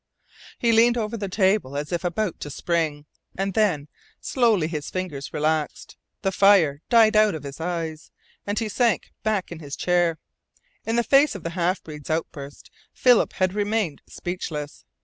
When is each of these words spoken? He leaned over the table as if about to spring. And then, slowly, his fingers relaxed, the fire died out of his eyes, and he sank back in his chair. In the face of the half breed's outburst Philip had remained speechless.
He 0.57 0.71
leaned 0.71 0.97
over 0.97 1.15
the 1.15 1.29
table 1.29 1.77
as 1.77 1.91
if 1.91 2.03
about 2.03 2.39
to 2.39 2.49
spring. 2.49 3.05
And 3.37 3.53
then, 3.53 3.87
slowly, 4.19 4.67
his 4.67 4.89
fingers 4.89 5.31
relaxed, 5.31 5.95
the 6.23 6.31
fire 6.31 6.81
died 6.89 7.15
out 7.15 7.35
of 7.35 7.43
his 7.43 7.59
eyes, 7.61 8.09
and 8.47 8.57
he 8.57 8.67
sank 8.67 9.13
back 9.21 9.51
in 9.51 9.59
his 9.59 9.75
chair. 9.75 10.17
In 10.87 10.95
the 10.95 11.03
face 11.03 11.35
of 11.35 11.43
the 11.43 11.51
half 11.51 11.83
breed's 11.83 12.09
outburst 12.09 12.71
Philip 12.91 13.33
had 13.33 13.53
remained 13.53 14.01
speechless. 14.07 14.85